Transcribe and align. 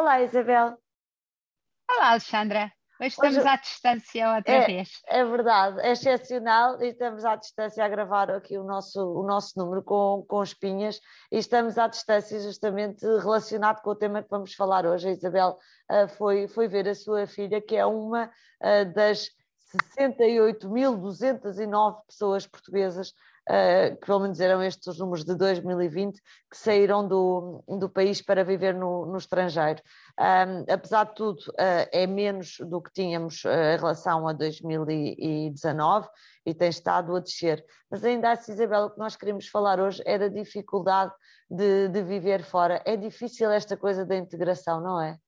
Olá, 0.00 0.22
Isabel. 0.22 0.78
Olá, 1.90 2.12
Alexandra. 2.12 2.72
Hoje 2.98 3.10
estamos 3.10 3.36
Hoje, 3.36 3.46
à 3.46 3.56
distância 3.56 4.34
outra 4.34 4.54
é, 4.54 4.66
vez. 4.66 4.88
É 5.06 5.22
verdade, 5.22 5.78
é 5.80 5.92
excepcional 5.92 6.82
e 6.82 6.88
estamos 6.88 7.22
à 7.22 7.36
distância 7.36 7.84
a 7.84 7.88
gravar 7.88 8.30
aqui 8.30 8.56
o 8.56 8.64
nosso, 8.64 8.98
o 8.98 9.22
nosso 9.22 9.58
número 9.58 9.82
com, 9.82 10.24
com 10.26 10.42
espinhas 10.42 11.02
e 11.30 11.36
estamos 11.36 11.76
à 11.76 11.86
distância 11.86 12.40
justamente 12.40 13.04
relacionado 13.04 13.82
com 13.82 13.90
o 13.90 13.94
tema 13.94 14.22
que 14.22 14.30
vamos 14.30 14.54
falar 14.54 14.86
hoje. 14.86 15.06
A 15.06 15.12
Isabel 15.12 15.58
uh, 15.90 16.08
foi, 16.16 16.48
foi 16.48 16.66
ver 16.66 16.88
a 16.88 16.94
sua 16.94 17.26
filha, 17.26 17.60
que 17.60 17.76
é 17.76 17.84
uma 17.84 18.24
uh, 18.24 18.94
das 18.94 19.28
68.209 19.98 22.06
pessoas 22.06 22.46
portuguesas 22.46 23.12
uh, 23.50 23.96
que 23.96 24.06
pelo 24.06 24.20
menos 24.20 24.40
eram 24.40 24.62
estes 24.62 24.86
os 24.86 24.98
números 24.98 25.24
de 25.24 25.34
2020, 25.34 26.20
que 26.50 26.56
saíram 26.56 27.06
do, 27.06 27.64
do 27.66 27.88
país 27.88 28.22
para 28.22 28.44
viver 28.44 28.74
no, 28.74 29.06
no 29.06 29.18
estrangeiro. 29.18 29.82
Um, 30.18 30.72
apesar 30.72 31.04
de 31.04 31.14
tudo, 31.14 31.40
uh, 31.50 31.88
é 31.92 32.06
menos 32.06 32.58
do 32.60 32.80
que 32.80 32.92
tínhamos 32.92 33.44
uh, 33.44 33.48
em 33.48 33.76
relação 33.76 34.28
a 34.28 34.32
2019 34.32 36.08
e 36.46 36.54
tem 36.54 36.68
estado 36.68 37.16
a 37.16 37.20
descer. 37.20 37.64
Mas 37.90 38.04
ainda 38.04 38.30
assim, 38.30 38.52
Isabela, 38.52 38.86
o 38.86 38.90
que 38.90 38.98
nós 38.98 39.16
queremos 39.16 39.48
falar 39.48 39.80
hoje 39.80 40.00
é 40.06 40.16
da 40.16 40.28
dificuldade 40.28 41.12
de, 41.50 41.88
de 41.88 42.02
viver 42.02 42.44
fora. 42.44 42.80
É 42.86 42.96
difícil 42.96 43.50
esta 43.50 43.76
coisa 43.76 44.06
da 44.06 44.16
integração, 44.16 44.80
não 44.80 45.00
é? 45.00 45.18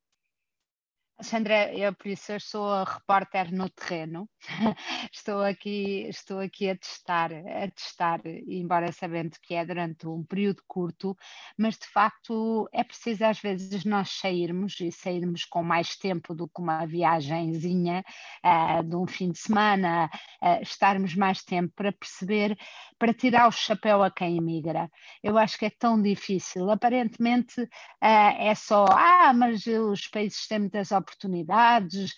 Sandra, 1.20 1.72
eu 1.72 1.94
por 1.94 2.08
isso 2.08 2.32
eu 2.32 2.40
sou 2.40 2.66
a 2.66 2.84
repórter 2.84 3.52
no 3.52 3.68
terreno, 3.70 4.28
estou 5.12 5.42
aqui, 5.42 6.06
estou 6.08 6.40
aqui 6.40 6.68
a 6.68 6.76
testar, 6.76 7.30
a 7.32 7.70
testar, 7.70 8.20
embora 8.26 8.90
sabendo 8.92 9.36
que 9.40 9.54
é 9.54 9.64
durante 9.64 10.06
um 10.06 10.24
período 10.24 10.62
curto, 10.66 11.16
mas 11.56 11.78
de 11.78 11.86
facto 11.86 12.68
é 12.72 12.82
preciso 12.82 13.24
às 13.24 13.40
vezes 13.40 13.84
nós 13.84 14.10
sairmos 14.10 14.80
e 14.80 14.90
sairmos 14.90 15.44
com 15.44 15.62
mais 15.62 15.96
tempo 15.96 16.34
do 16.34 16.48
que 16.48 16.60
uma 16.60 16.84
viagenzinha 16.86 18.04
uh, 18.44 18.82
de 18.82 18.96
um 18.96 19.06
fim 19.06 19.30
de 19.30 19.38
semana, 19.38 20.10
uh, 20.42 20.62
estarmos 20.62 21.14
mais 21.14 21.42
tempo 21.42 21.72
para 21.74 21.92
perceber, 21.92 22.56
para 22.98 23.14
tirar 23.14 23.48
o 23.48 23.52
chapéu 23.52 24.02
a 24.02 24.10
quem 24.10 24.36
emigra. 24.36 24.90
Eu 25.22 25.38
acho 25.38 25.58
que 25.58 25.66
é 25.66 25.70
tão 25.70 26.00
difícil. 26.00 26.70
Aparentemente 26.70 27.60
uh, 27.62 27.68
é 28.00 28.54
só, 28.54 28.84
ah, 28.90 29.32
mas 29.32 29.66
os 29.66 30.08
países 30.08 30.46
têm 30.46 30.60
muitas 30.60 30.90
oportunidades 30.92 32.14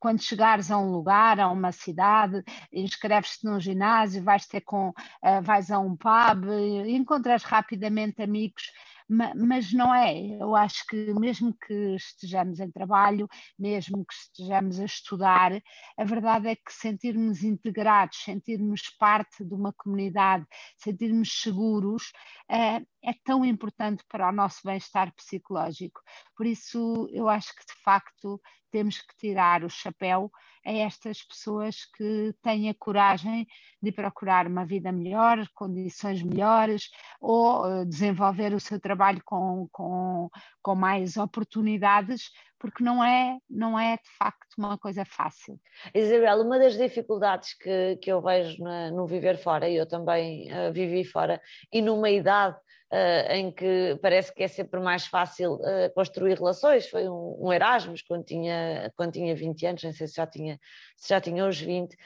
quando 0.00 0.22
chegares 0.22 0.70
a 0.70 0.78
um 0.78 0.90
lugar, 0.90 1.40
a 1.40 1.48
uma 1.48 1.67
cidade, 1.72 2.42
inscreves-te 2.72 3.44
num 3.44 3.60
ginásio, 3.60 4.22
vais 4.22 4.46
ter 4.46 4.60
com, 4.62 4.92
eh, 5.22 5.40
vais 5.40 5.70
a 5.70 5.78
um 5.78 5.96
pub, 5.96 6.46
encontras 6.86 7.42
rapidamente 7.42 8.22
amigos 8.22 8.72
mas 9.08 9.72
não 9.72 9.94
é. 9.94 10.14
Eu 10.38 10.54
acho 10.54 10.86
que 10.86 11.14
mesmo 11.14 11.54
que 11.54 11.94
estejamos 11.96 12.60
em 12.60 12.70
trabalho, 12.70 13.26
mesmo 13.58 14.04
que 14.04 14.12
estejamos 14.14 14.78
a 14.78 14.84
estudar, 14.84 15.52
a 15.96 16.04
verdade 16.04 16.48
é 16.48 16.56
que 16.56 16.72
sentirmos 16.72 17.42
integrados, 17.42 18.18
sentirmos 18.18 18.90
parte 18.98 19.42
de 19.44 19.54
uma 19.54 19.72
comunidade, 19.72 20.46
sentirmos 20.76 21.40
seguros, 21.40 22.12
eh, 22.50 22.82
é 23.02 23.12
tão 23.24 23.44
importante 23.44 24.04
para 24.08 24.28
o 24.28 24.32
nosso 24.32 24.60
bem-estar 24.64 25.14
psicológico. 25.14 26.00
Por 26.36 26.46
isso, 26.46 27.08
eu 27.12 27.28
acho 27.28 27.54
que 27.54 27.66
de 27.66 27.82
facto 27.82 28.40
temos 28.70 29.00
que 29.00 29.16
tirar 29.16 29.64
o 29.64 29.70
chapéu 29.70 30.30
a 30.64 30.72
estas 30.72 31.22
pessoas 31.22 31.86
que 31.96 32.34
têm 32.42 32.68
a 32.68 32.74
coragem 32.74 33.46
de 33.80 33.90
procurar 33.90 34.46
uma 34.46 34.66
vida 34.66 34.92
melhor, 34.92 35.46
condições 35.54 36.22
melhores, 36.22 36.90
ou 37.20 37.64
uh, 37.64 37.86
desenvolver 37.86 38.52
o 38.52 38.60
seu 38.60 38.78
trabalho 38.78 39.22
com, 39.24 39.66
com, 39.72 40.28
com 40.62 40.74
mais 40.74 41.16
oportunidades, 41.16 42.30
porque 42.58 42.82
não 42.82 43.02
é, 43.02 43.38
não 43.48 43.78
é 43.78 43.96
de 43.96 44.10
facto 44.18 44.54
uma 44.58 44.76
coisa 44.76 45.04
fácil. 45.04 45.58
Isabel, 45.94 46.42
uma 46.42 46.58
das 46.58 46.76
dificuldades 46.76 47.54
que, 47.54 47.96
que 47.96 48.12
eu 48.12 48.20
vejo 48.20 48.62
no 48.92 49.06
viver 49.06 49.38
fora, 49.38 49.68
e 49.68 49.76
eu 49.76 49.86
também 49.86 50.52
uh, 50.52 50.72
vivi 50.72 51.04
fora, 51.04 51.40
e 51.72 51.80
numa 51.80 52.10
idade 52.10 52.58
uh, 52.92 53.32
em 53.32 53.50
que 53.50 53.98
parece 54.00 54.32
que 54.34 54.42
é 54.42 54.48
sempre 54.48 54.80
mais 54.80 55.06
fácil 55.06 55.54
uh, 55.54 55.92
construir 55.94 56.34
relações. 56.38 56.88
Foi 56.88 57.08
um, 57.08 57.36
um, 57.40 57.52
Erasmus 57.52 58.02
quando 58.02 58.24
tinha, 58.24 58.92
quando 58.96 59.12
tinha 59.12 59.34
20 59.34 59.66
anos, 59.66 59.82
não 59.82 59.92
sei 59.92 60.06
se 60.06 60.14
já 60.14 60.26
tinha, 60.26 60.58
se 60.96 61.08
já 61.08 61.20
tinha 61.20 61.46
os 61.46 61.60
20. 61.60 61.94
Uh, 61.94 61.96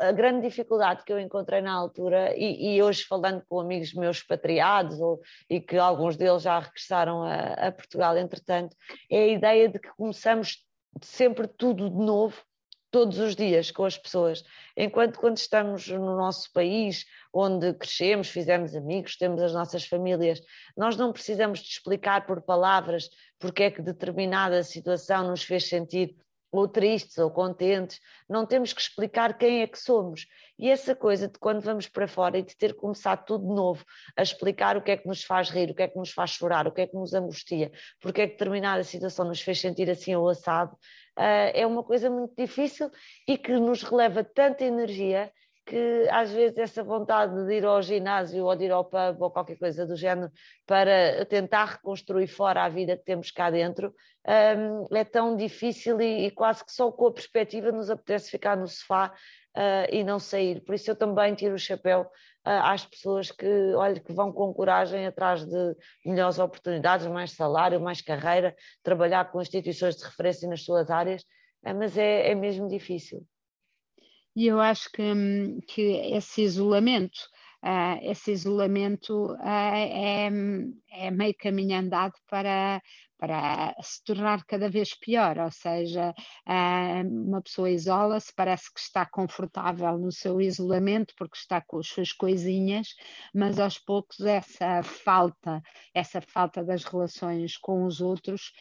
a 0.00 0.12
grande 0.12 0.48
dificuldade 0.48 1.04
que 1.04 1.12
eu 1.12 1.18
encontrei 1.18 1.60
na 1.60 1.72
altura, 1.72 2.34
e, 2.36 2.76
e 2.76 2.82
hoje 2.82 3.04
falando 3.04 3.42
com 3.48 3.60
amigos 3.60 3.92
meus 3.94 4.18
expatriados, 4.18 5.00
ou, 5.00 5.20
e 5.48 5.60
que 5.60 5.76
alguns 5.76 6.16
deles 6.16 6.42
já 6.42 6.58
regressaram 6.58 7.22
a, 7.22 7.68
a 7.68 7.72
Portugal, 7.72 8.16
entretanto, 8.16 8.76
é 9.10 9.18
a 9.18 9.28
ideia 9.28 9.68
de 9.68 9.78
que 9.78 9.88
começamos 9.96 10.64
sempre 11.02 11.48
tudo 11.48 11.90
de 11.90 11.96
novo 11.96 12.40
todos 12.94 13.18
os 13.18 13.34
dias 13.34 13.72
com 13.72 13.84
as 13.84 13.98
pessoas. 13.98 14.44
Enquanto 14.76 15.18
quando 15.18 15.36
estamos 15.36 15.88
no 15.88 16.16
nosso 16.16 16.52
país, 16.52 17.04
onde 17.32 17.74
crescemos, 17.74 18.28
fizemos 18.28 18.76
amigos, 18.76 19.16
temos 19.16 19.42
as 19.42 19.52
nossas 19.52 19.84
famílias, 19.84 20.40
nós 20.76 20.96
não 20.96 21.12
precisamos 21.12 21.58
de 21.58 21.70
explicar 21.70 22.24
por 22.24 22.40
palavras 22.42 23.10
porque 23.36 23.64
é 23.64 23.70
que 23.72 23.82
determinada 23.82 24.62
situação 24.62 25.26
nos 25.26 25.42
fez 25.42 25.68
sentir 25.68 26.14
ou 26.52 26.68
tristes 26.68 27.18
ou 27.18 27.32
contentes, 27.32 27.98
não 28.28 28.46
temos 28.46 28.72
que 28.72 28.80
explicar 28.80 29.36
quem 29.36 29.62
é 29.62 29.66
que 29.66 29.76
somos. 29.76 30.28
E 30.56 30.70
essa 30.70 30.94
coisa 30.94 31.26
de 31.26 31.36
quando 31.36 31.60
vamos 31.60 31.88
para 31.88 32.06
fora 32.06 32.38
e 32.38 32.44
de 32.44 32.56
ter 32.56 32.74
começado 32.74 33.24
tudo 33.24 33.44
de 33.44 33.52
novo, 33.52 33.84
a 34.16 34.22
explicar 34.22 34.76
o 34.76 34.82
que 34.82 34.92
é 34.92 34.96
que 34.96 35.08
nos 35.08 35.24
faz 35.24 35.50
rir, 35.50 35.72
o 35.72 35.74
que 35.74 35.82
é 35.82 35.88
que 35.88 35.98
nos 35.98 36.12
faz 36.12 36.30
chorar, 36.30 36.68
o 36.68 36.70
que 36.70 36.82
é 36.82 36.86
que 36.86 36.94
nos 36.94 37.12
angustia, 37.12 37.72
porque 38.00 38.22
é 38.22 38.26
que 38.28 38.34
determinada 38.34 38.84
situação 38.84 39.24
nos 39.26 39.40
fez 39.40 39.60
sentir 39.60 39.90
assim 39.90 40.14
ou 40.14 40.28
assado, 40.28 40.78
é 41.16 41.66
uma 41.66 41.82
coisa 41.82 42.10
muito 42.10 42.34
difícil 42.36 42.90
e 43.26 43.38
que 43.38 43.52
nos 43.52 43.82
releva 43.82 44.24
tanta 44.24 44.64
energia 44.64 45.32
que 45.66 46.06
às 46.10 46.30
vezes 46.30 46.58
essa 46.58 46.82
vontade 46.82 47.46
de 47.46 47.54
ir 47.54 47.64
ao 47.64 47.80
ginásio 47.80 48.44
ou 48.44 48.54
de 48.54 48.64
ir 48.64 48.70
ao 48.70 48.84
pub 48.84 49.20
ou 49.20 49.30
qualquer 49.30 49.56
coisa 49.56 49.86
do 49.86 49.96
género 49.96 50.30
para 50.66 51.24
tentar 51.24 51.64
reconstruir 51.64 52.26
fora 52.26 52.64
a 52.64 52.68
vida 52.68 52.96
que 52.96 53.04
temos 53.04 53.30
cá 53.30 53.50
dentro 53.50 53.94
um, 54.26 54.94
é 54.94 55.04
tão 55.04 55.36
difícil 55.36 56.00
e, 56.00 56.30
quase 56.30 56.64
que 56.64 56.72
só 56.72 56.90
com 56.92 57.06
a 57.06 57.12
perspectiva 57.12 57.72
nos 57.72 57.90
apetece 57.90 58.30
ficar 58.30 58.56
no 58.56 58.66
sofá 58.66 59.14
uh, 59.56 59.86
e 59.90 60.02
não 60.04 60.18
sair. 60.18 60.60
Por 60.60 60.74
isso 60.74 60.90
eu 60.90 60.96
também 60.96 61.34
tiro 61.34 61.54
o 61.54 61.58
chapéu 61.58 62.02
uh, 62.02 62.50
às 62.64 62.84
pessoas 62.84 63.30
que, 63.30 63.74
olha, 63.74 64.00
que 64.00 64.12
vão 64.12 64.32
com 64.32 64.52
coragem 64.52 65.06
atrás 65.06 65.44
de 65.44 65.76
melhores 66.04 66.38
oportunidades, 66.38 67.06
mais 67.06 67.32
salário, 67.32 67.80
mais 67.80 68.00
carreira, 68.00 68.54
trabalhar 68.82 69.30
com 69.30 69.40
instituições 69.40 69.96
de 69.96 70.04
referência 70.04 70.48
nas 70.48 70.64
suas 70.64 70.90
áreas, 70.90 71.22
uh, 71.22 71.74
mas 71.74 71.96
é, 71.96 72.30
é 72.30 72.34
mesmo 72.34 72.68
difícil. 72.68 73.26
E 74.36 74.48
eu 74.48 74.60
acho 74.60 74.90
que, 74.90 75.02
hum, 75.02 75.60
que 75.66 75.82
esse 76.12 76.42
isolamento, 76.42 77.20
uh, 77.64 77.98
esse 78.02 78.32
isolamento 78.32 79.32
uh, 79.34 79.38
é, 79.46 80.28
é 80.90 81.10
meio 81.12 81.34
caminho 81.38 81.78
andado 81.78 82.14
para, 82.28 82.82
para 83.18 83.74
se 83.82 84.02
tornar 84.04 84.44
cada 84.44 84.68
vez 84.68 84.94
pior, 84.94 85.38
ou 85.38 85.50
seja, 85.50 86.12
uma 87.06 87.40
pessoa 87.42 87.70
isola-se, 87.70 88.32
parece 88.34 88.72
que 88.72 88.80
está 88.80 89.06
confortável 89.06 89.98
no 89.98 90.12
seu 90.12 90.40
isolamento 90.40 91.14
porque 91.16 91.36
está 91.36 91.60
com 91.60 91.78
as 91.78 91.86
suas 91.86 92.12
coisinhas, 92.12 92.88
mas 93.34 93.58
aos 93.58 93.78
poucos 93.78 94.20
essa 94.20 94.82
falta, 94.82 95.62
essa 95.92 96.20
falta 96.20 96.62
das 96.64 96.84
relações 96.84 97.56
com 97.56 97.84
os 97.84 98.00
outros 98.00 98.52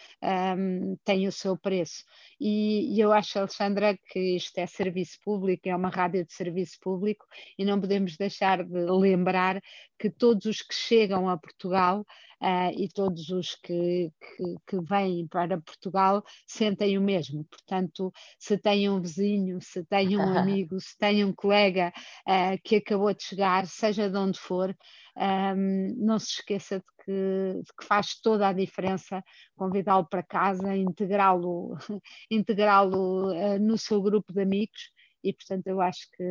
um, 0.58 0.96
tem 1.04 1.28
o 1.28 1.32
seu 1.32 1.58
preço. 1.58 2.04
E, 2.40 2.96
e 2.96 3.00
eu 3.00 3.12
acho, 3.12 3.40
Alexandra, 3.40 3.98
que 4.10 4.36
isto 4.36 4.58
é 4.58 4.66
serviço 4.66 5.18
público, 5.24 5.68
é 5.68 5.76
uma 5.76 5.90
rádio 5.90 6.26
de 6.26 6.34
serviço 6.34 6.78
público 6.82 7.26
e 7.58 7.66
não 7.66 7.80
podemos 7.80 8.16
deixar 8.18 8.64
de 8.64 8.86
lembrar 8.92 9.62
que 10.00 10.10
todos 10.10 10.46
os 10.46 10.62
que 10.62 10.74
chegam 10.74 11.30
a 11.30 11.38
Portugal 11.38 12.06
uh, 12.42 12.72
e 12.78 12.90
todos 12.90 13.30
os 13.30 13.56
que, 13.56 14.12
que, 14.20 14.43
que, 14.68 14.80
vêm 14.82 15.28
para 15.28 15.62
Portugal 15.62 16.24
sentem 16.48 16.98
o 16.98 17.02
mesmo. 17.02 17.46
Portanto, 17.46 18.12
se 18.40 18.58
tem 18.58 18.90
um 18.90 19.02
vizinho, 19.02 19.60
se 19.62 19.84
tem 19.86 20.18
um 20.18 20.22
amigo, 20.38 20.80
se 20.80 20.98
tem 20.98 21.24
um 21.24 21.34
colega 21.34 21.92
uh, 22.28 22.60
que 22.64 22.78
acabou 22.78 23.14
de 23.14 23.24
chegar, 23.24 23.66
seja 23.68 24.10
de 24.10 24.18
onde 24.18 24.40
for, 24.40 24.76
um, 25.18 25.96
não 25.98 26.20
se 26.20 26.40
esqueça 26.40 26.80
de 26.80 26.86
que, 27.04 27.62
de 27.64 27.74
que, 27.78 27.86
faz 27.86 28.20
toda 28.22 28.48
a 28.48 28.54
diferença 28.54 29.24
convidá-lo 29.56 30.08
para 30.08 30.24
casa, 30.24 30.76
integrá-lo 30.76 31.78
integrá 32.32 32.84
uh, 32.84 33.60
no 33.60 33.78
seu 33.78 34.02
grupo 34.02 34.34
de 34.34 34.42
amigos 34.42 34.93
e 35.24 35.34
portanto 35.34 35.68
eu 35.68 35.80
acho 35.82 36.10
que, 36.12 36.24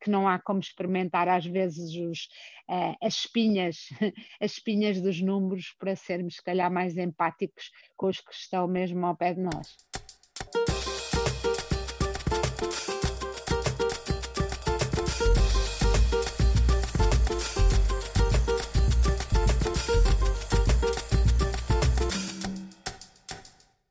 que 0.00 0.10
não 0.10 0.26
há 0.28 0.38
como 0.38 0.60
experimentar 0.60 1.28
às 1.28 1.44
vezes 1.44 1.94
os, 1.94 2.28
uh, 2.68 2.96
as 3.02 3.14
espinhas, 3.14 3.88
as 4.40 4.52
espinhas 4.52 5.00
dos 5.00 5.20
números 5.20 5.74
para 5.78 5.94
sermos 5.94 6.36
se 6.36 6.42
calhar 6.42 6.72
mais 6.72 6.96
empáticos 6.96 7.70
com 7.96 8.08
os 8.08 8.20
que 8.20 8.32
estão 8.32 8.66
mesmo 8.66 9.04
ao 9.04 9.16
pé 9.16 9.34
de 9.34 9.40
nós. 9.40 9.89